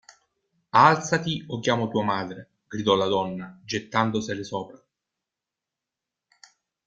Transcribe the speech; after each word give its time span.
Alzati 0.71 1.43
o 1.49 1.59
chiamo 1.59 1.87
tua 1.87 2.03
madre,– 2.03 2.49
gridò 2.67 2.95
la 2.95 3.05
donna, 3.05 3.59
gettandosele 3.63 4.43
sopra. 4.43 4.83